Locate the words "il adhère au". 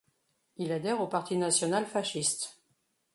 0.57-1.07